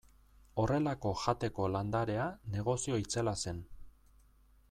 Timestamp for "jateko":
1.23-1.67